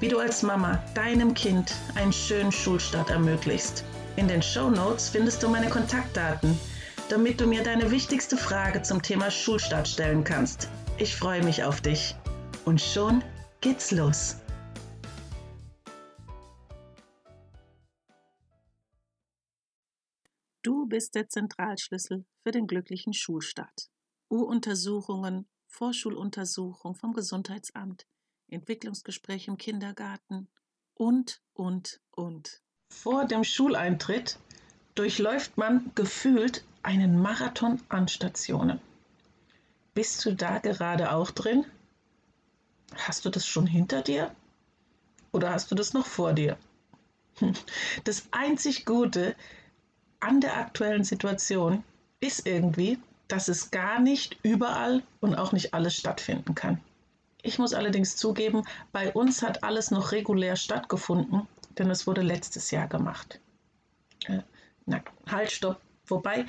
[0.00, 3.84] wie du als Mama deinem Kind einen schönen Schulstart ermöglichst.
[4.16, 6.58] In den Show Notes findest du meine Kontaktdaten,
[7.08, 10.68] damit du mir deine wichtigste Frage zum Thema Schulstart stellen kannst.
[10.98, 12.14] Ich freue mich auf dich.
[12.64, 13.22] Und schon
[13.60, 14.36] geht's los.
[20.62, 23.88] Du bist der Zentralschlüssel für den glücklichen Schulstart.
[24.30, 28.06] U-Untersuchungen, Vorschuluntersuchung vom Gesundheitsamt,
[28.48, 30.48] Entwicklungsgespräch im Kindergarten
[30.94, 32.62] und, und, und.
[32.90, 34.38] Vor dem Schuleintritt
[34.94, 38.80] durchläuft man gefühlt einen Marathon an Stationen.
[39.94, 41.64] Bist du da gerade auch drin?
[42.94, 44.34] Hast du das schon hinter dir?
[45.32, 46.56] Oder hast du das noch vor dir?
[48.04, 49.34] Das einzig Gute
[50.20, 51.84] an der aktuellen Situation
[52.20, 56.80] ist irgendwie, dass es gar nicht überall und auch nicht alles stattfinden kann.
[57.46, 61.46] Ich muss allerdings zugeben, bei uns hat alles noch regulär stattgefunden,
[61.78, 63.38] denn es wurde letztes Jahr gemacht.
[64.26, 64.40] Äh,
[64.84, 65.80] na, halt, stopp.
[66.08, 66.44] Wobei,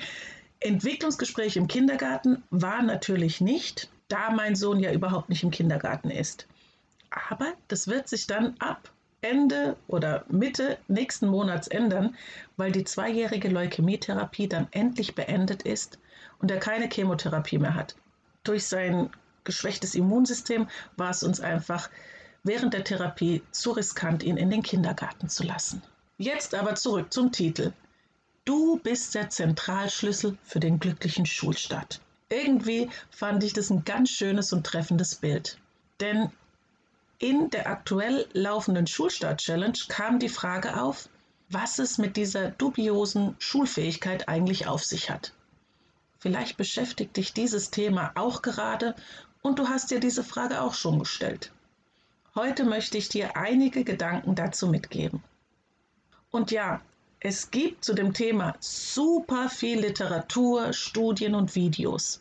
[0.58, 6.48] Entwicklungsgespräch im Kindergarten war natürlich nicht, da mein Sohn ja überhaupt nicht im Kindergarten ist.
[7.10, 12.16] Aber das wird sich dann ab Ende oder Mitte nächsten Monats ändern,
[12.56, 16.00] weil die zweijährige Leukämietherapie dann endlich beendet ist
[16.40, 17.94] und er keine Chemotherapie mehr hat.
[18.42, 19.10] Durch sein
[19.44, 21.90] geschwächtes Immunsystem war es uns einfach
[22.44, 25.82] während der Therapie zu riskant, ihn in den Kindergarten zu lassen.
[26.18, 27.72] Jetzt aber zurück zum Titel.
[28.44, 32.00] Du bist der Zentralschlüssel für den glücklichen Schulstart.
[32.30, 35.58] Irgendwie fand ich das ein ganz schönes und treffendes Bild.
[36.00, 36.30] Denn
[37.18, 41.08] in der aktuell laufenden Schulstart-Challenge kam die Frage auf,
[41.50, 45.32] was es mit dieser dubiosen Schulfähigkeit eigentlich auf sich hat.
[46.20, 48.94] Vielleicht beschäftigt dich dieses Thema auch gerade
[49.42, 51.52] und du hast dir diese Frage auch schon gestellt.
[52.34, 55.22] Heute möchte ich dir einige Gedanken dazu mitgeben.
[56.30, 56.80] Und ja,
[57.20, 62.20] es gibt zu dem Thema super viel Literatur, Studien und Videos.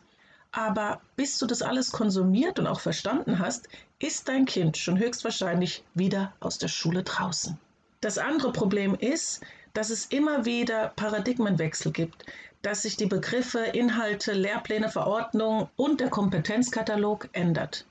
[0.52, 3.68] Aber bis du das alles konsumiert und auch verstanden hast,
[4.00, 7.60] ist dein Kind schon höchstwahrscheinlich wieder aus der Schule draußen.
[8.02, 9.42] Das andere Problem ist,
[9.74, 12.26] dass es immer wieder Paradigmenwechsel gibt,
[12.62, 17.86] dass sich die Begriffe, Inhalte, Lehrpläne, Verordnungen und der Kompetenzkatalog ändert.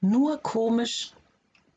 [0.00, 1.12] Nur komisch,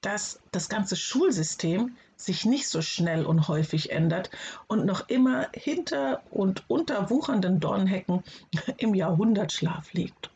[0.02, 4.30] dass das ganze Schulsystem sich nicht so schnell und häufig ändert
[4.68, 8.24] und noch immer hinter und unter wuchernden Dornhecken
[8.78, 10.30] im Jahrhundertschlaf liegt.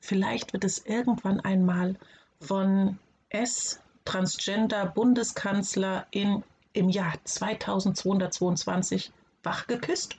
[0.00, 1.96] Vielleicht wird es irgendwann einmal
[2.40, 2.98] von
[3.28, 3.80] S.
[4.04, 6.42] Transgender Bundeskanzler in
[6.72, 9.12] im Jahr 2222
[9.42, 10.16] wachgeküsst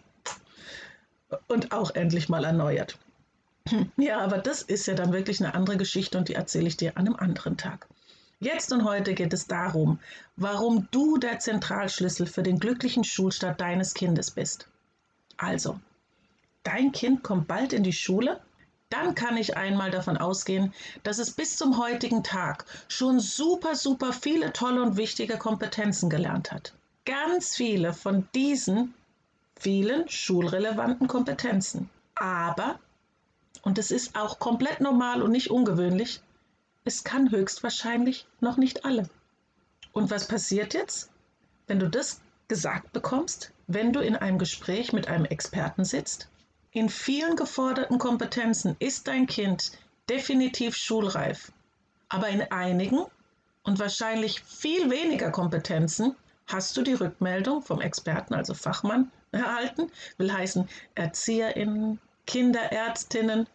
[1.48, 2.98] und auch endlich mal erneuert.
[3.96, 6.98] Ja, aber das ist ja dann wirklich eine andere Geschichte und die erzähle ich dir
[6.98, 7.88] an einem anderen Tag.
[8.40, 10.00] Jetzt und heute geht es darum,
[10.36, 14.68] warum du der Zentralschlüssel für den glücklichen Schulstart deines Kindes bist.
[15.38, 15.80] Also,
[16.64, 18.42] dein Kind kommt bald in die Schule
[18.92, 24.12] dann kann ich einmal davon ausgehen, dass es bis zum heutigen Tag schon super, super
[24.12, 26.74] viele tolle und wichtige Kompetenzen gelernt hat.
[27.06, 28.94] Ganz viele von diesen
[29.62, 31.90] vielen schulrelevanten Kompetenzen.
[32.16, 32.80] Aber,
[33.62, 36.22] und es ist auch komplett normal und nicht ungewöhnlich,
[36.84, 39.08] es kann höchstwahrscheinlich noch nicht alle.
[39.94, 41.12] Und was passiert jetzt,
[41.68, 46.28] wenn du das gesagt bekommst, wenn du in einem Gespräch mit einem Experten sitzt?
[46.72, 49.74] In vielen geforderten Kompetenzen ist dein Kind
[50.10, 51.52] definitiv schulreif,
[52.10, 53.06] aber in einigen
[53.64, 56.16] und wahrscheinlich viel weniger Kompetenzen
[56.48, 63.48] hast du die Rückmeldung vom Experten, also Fachmann, erhalten, will heißen Erzieherinnen, Kinderärztinnen,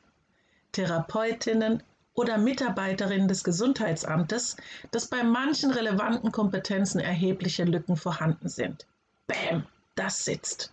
[0.72, 1.82] Therapeutinnen
[2.14, 4.56] oder Mitarbeiterinnen des Gesundheitsamtes,
[4.90, 8.86] dass bei manchen relevanten Kompetenzen erhebliche Lücken vorhanden sind.
[9.26, 10.72] Bäm, das sitzt.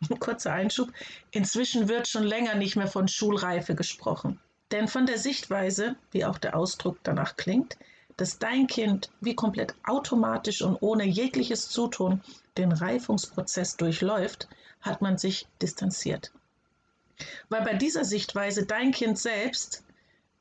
[0.20, 0.92] Kurzer Einschub.
[1.32, 4.38] Inzwischen wird schon länger nicht mehr von Schulreife gesprochen.
[4.70, 7.78] Denn von der Sichtweise, wie auch der Ausdruck danach klingt,
[8.18, 12.20] dass dein Kind wie komplett automatisch und ohne jegliches Zutun
[12.58, 14.48] den Reifungsprozess durchläuft,
[14.80, 16.32] hat man sich distanziert.
[17.48, 19.84] Weil bei dieser Sichtweise dein Kind selbst,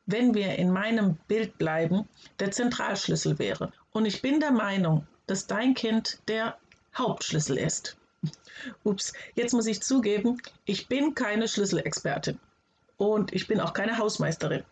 [0.07, 2.07] wenn wir in meinem Bild bleiben,
[2.39, 3.71] der Zentralschlüssel wäre.
[3.91, 6.57] Und ich bin der Meinung, dass dein Kind der
[6.95, 7.97] Hauptschlüssel ist.
[8.83, 12.39] Ups, jetzt muss ich zugeben, ich bin keine Schlüsselexpertin
[12.97, 14.63] und ich bin auch keine Hausmeisterin.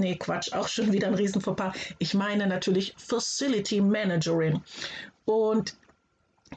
[0.00, 1.74] Nee, Quatsch, auch schon wieder ein Riesenfauxpas.
[1.98, 4.62] Ich meine natürlich Facility Managerin.
[5.26, 5.76] Und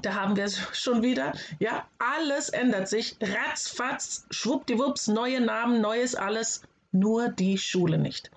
[0.02, 1.34] da haben wir es schon wieder.
[1.60, 3.18] Ja, alles ändert sich.
[3.22, 6.62] Ratzfatz, schwuppdiwupps, neue Namen, neues alles.
[6.94, 8.32] Nur die Schule nicht.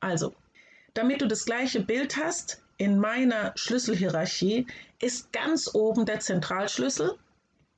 [0.00, 0.34] Also,
[0.92, 4.66] damit du das gleiche Bild hast, in meiner Schlüsselhierarchie
[5.00, 7.16] ist ganz oben der Zentralschlüssel,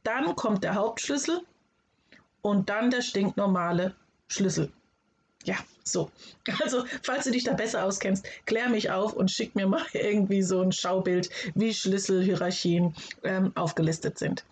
[0.03, 1.41] dann kommt der Hauptschlüssel
[2.43, 3.95] und dann der stinknormale
[4.27, 4.73] Schlüssel.
[5.49, 6.11] Ja, so.
[6.63, 10.43] Also, falls du dich da besser auskennst, klär mich auf und schick mir mal irgendwie
[10.43, 14.45] so ein Schaubild, wie Schlüsselhierarchien ähm, aufgelistet sind.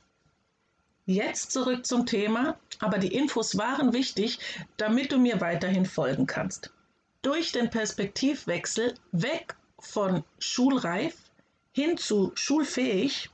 [1.04, 4.38] Jetzt zurück zum Thema, aber die Infos waren wichtig,
[4.78, 6.72] damit du mir weiterhin folgen kannst.
[7.20, 11.14] Durch den Perspektivwechsel weg von schulreif
[11.72, 13.28] hin zu schulfähig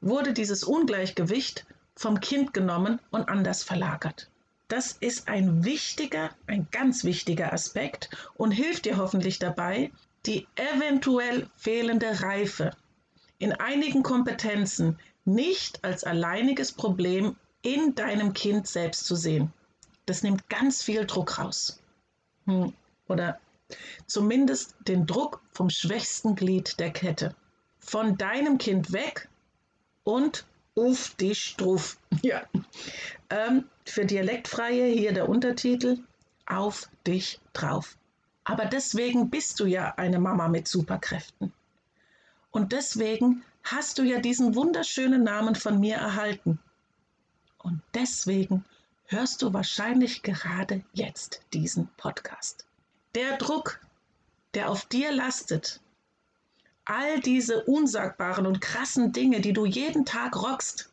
[0.00, 1.66] wurde dieses Ungleichgewicht
[1.96, 4.29] vom Kind genommen und anders verlagert.
[4.70, 9.90] Das ist ein wichtiger, ein ganz wichtiger Aspekt und hilft dir hoffentlich dabei,
[10.26, 12.70] die eventuell fehlende Reife
[13.40, 19.52] in einigen Kompetenzen nicht als alleiniges Problem in deinem Kind selbst zu sehen.
[20.06, 21.82] Das nimmt ganz viel Druck raus.
[22.46, 22.72] Hm.
[23.08, 23.40] Oder
[24.06, 27.34] zumindest den Druck vom schwächsten Glied der Kette.
[27.80, 29.28] Von deinem Kind weg
[30.04, 30.46] und
[30.76, 31.98] auf dich drauf.
[32.22, 32.46] Ja.
[33.30, 35.98] Ähm, für Dialektfreie hier der Untertitel
[36.46, 37.96] Auf dich drauf.
[38.44, 41.52] Aber deswegen bist du ja eine Mama mit Superkräften.
[42.50, 46.58] Und deswegen hast du ja diesen wunderschönen Namen von mir erhalten.
[47.58, 48.64] Und deswegen
[49.06, 52.66] hörst du wahrscheinlich gerade jetzt diesen Podcast.
[53.14, 53.80] Der Druck,
[54.54, 55.80] der auf dir lastet,
[56.84, 60.90] all diese unsagbaren und krassen Dinge, die du jeden Tag rockst,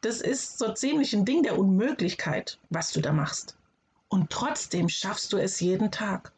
[0.00, 3.56] das ist so ziemlich ein Ding der Unmöglichkeit, was du da machst.
[4.08, 6.32] Und trotzdem schaffst du es jeden Tag.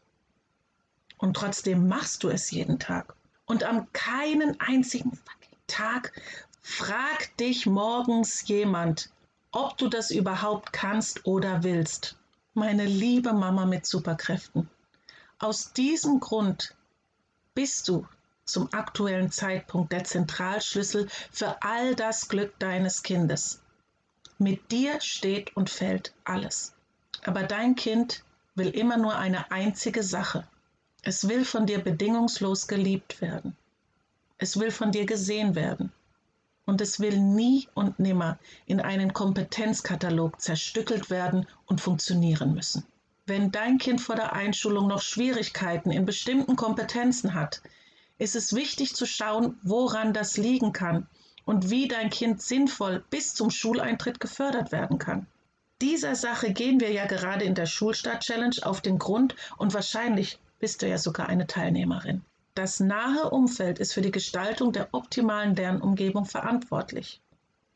[1.18, 3.14] Und trotzdem machst du es jeden Tag.
[3.46, 5.18] Und am keinen einzigen
[5.66, 6.12] Tag
[6.62, 9.10] fragt dich morgens jemand,
[9.50, 12.16] ob du das überhaupt kannst oder willst.
[12.54, 14.68] Meine liebe Mama mit Superkräften.
[15.38, 16.76] Aus diesem Grund
[17.54, 18.06] bist du
[18.48, 23.60] zum aktuellen Zeitpunkt der Zentralschlüssel für all das Glück deines Kindes.
[24.38, 26.74] Mit dir steht und fällt alles.
[27.24, 28.24] Aber dein Kind
[28.54, 30.46] will immer nur eine einzige Sache.
[31.02, 33.56] Es will von dir bedingungslos geliebt werden.
[34.38, 35.92] Es will von dir gesehen werden.
[36.64, 42.84] Und es will nie und nimmer in einen Kompetenzkatalog zerstückelt werden und funktionieren müssen.
[43.26, 47.62] Wenn dein Kind vor der Einschulung noch Schwierigkeiten in bestimmten Kompetenzen hat,
[48.18, 51.06] ist es wichtig zu schauen, woran das liegen kann
[51.44, 55.26] und wie dein Kind sinnvoll bis zum Schuleintritt gefördert werden kann.
[55.80, 60.82] Dieser Sache gehen wir ja gerade in der Schulstart-Challenge auf den Grund und wahrscheinlich bist
[60.82, 62.22] du ja sogar eine Teilnehmerin.
[62.54, 67.20] Das nahe Umfeld ist für die Gestaltung der optimalen Lernumgebung verantwortlich.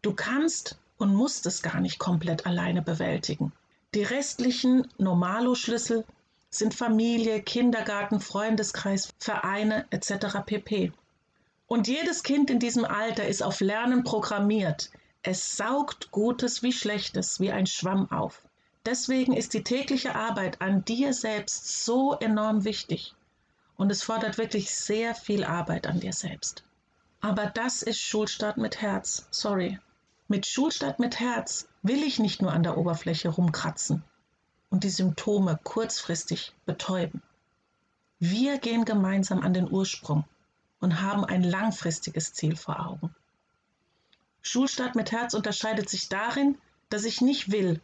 [0.02, 3.52] Du kannst und musst es gar nicht komplett alleine bewältigen.
[3.94, 6.04] Die restlichen Normalo-Schlüssel
[6.54, 10.44] sind Familie, Kindergarten, Freundeskreis, Vereine etc.
[10.44, 10.92] pp.
[11.66, 14.90] Und jedes Kind in diesem Alter ist auf Lernen programmiert.
[15.22, 18.42] Es saugt Gutes wie Schlechtes wie ein Schwamm auf.
[18.84, 23.14] Deswegen ist die tägliche Arbeit an dir selbst so enorm wichtig.
[23.78, 26.64] Und es fordert wirklich sehr viel Arbeit an dir selbst.
[27.22, 29.26] Aber das ist Schulstart mit Herz.
[29.30, 29.78] Sorry.
[30.28, 34.04] Mit Schulstart mit Herz will ich nicht nur an der Oberfläche rumkratzen
[34.72, 37.22] und die Symptome kurzfristig betäuben.
[38.18, 40.24] Wir gehen gemeinsam an den Ursprung
[40.80, 43.14] und haben ein langfristiges Ziel vor Augen.
[44.40, 46.56] Schulstart mit Herz unterscheidet sich darin,
[46.88, 47.82] dass ich nicht will,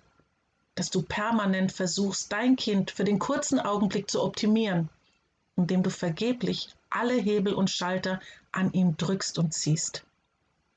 [0.77, 4.89] dass du permanent versuchst, dein Kind für den kurzen Augenblick zu optimieren,
[5.57, 8.19] indem du vergeblich alle Hebel und Schalter
[8.51, 10.05] an ihm drückst und ziehst.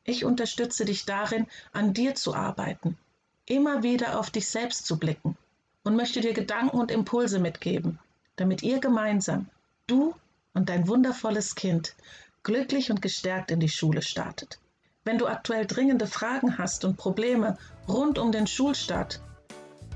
[0.04, 2.98] Ich unterstütze dich darin, an dir zu arbeiten,
[3.46, 5.38] immer wieder auf dich selbst zu blicken
[5.84, 8.00] und möchte dir Gedanken und Impulse mitgeben,
[8.36, 9.48] damit ihr gemeinsam,
[9.88, 10.14] du
[10.54, 11.96] und dein wundervolles Kind,
[12.44, 14.60] glücklich und gestärkt in die Schule startet.
[15.04, 17.58] Wenn du aktuell dringende Fragen hast und Probleme
[17.88, 19.22] rund um den Schulstart,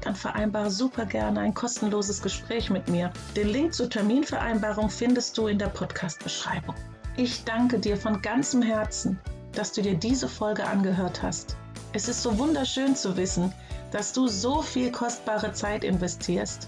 [0.01, 3.11] dann vereinbare super gerne ein kostenloses Gespräch mit mir.
[3.35, 6.75] Den Link zur Terminvereinbarung findest du in der Podcast-Beschreibung.
[7.17, 9.19] Ich danke dir von ganzem Herzen,
[9.53, 11.55] dass du dir diese Folge angehört hast.
[11.93, 13.53] Es ist so wunderschön zu wissen,
[13.91, 16.67] dass du so viel kostbare Zeit investierst,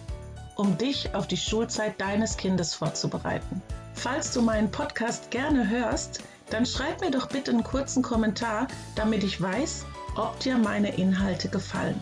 [0.56, 3.62] um dich auf die Schulzeit deines Kindes vorzubereiten.
[3.94, 9.24] Falls du meinen Podcast gerne hörst, Dann schreib mir doch bitte einen kurzen Kommentar, damit
[9.24, 12.00] ich weiß, ob dir meine Inhalte gefallen.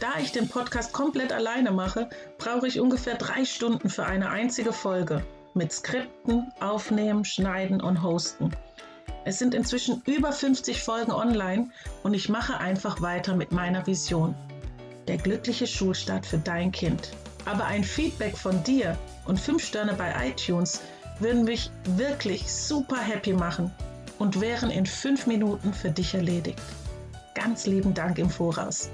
[0.00, 4.72] Da ich den Podcast komplett alleine mache, brauche ich ungefähr drei Stunden für eine einzige
[4.72, 5.24] Folge
[5.54, 8.50] mit Skripten, Aufnehmen, Schneiden und Hosten.
[9.24, 11.70] Es sind inzwischen über 50 Folgen online
[12.02, 14.34] und ich mache einfach weiter mit meiner Vision.
[15.08, 17.10] Der glückliche Schulstart für dein Kind.
[17.46, 20.80] Aber ein Feedback von dir und 5 Sterne bei iTunes
[21.20, 23.70] würden mich wirklich super happy machen
[24.18, 26.60] und wären in 5 Minuten für dich erledigt.
[27.34, 28.90] Ganz lieben Dank im Voraus.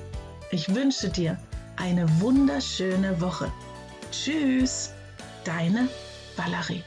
[0.50, 1.38] Ich wünsche dir
[1.76, 3.50] eine wunderschöne Woche.
[4.10, 4.92] Tschüss,
[5.44, 5.88] deine
[6.36, 6.82] Valerie.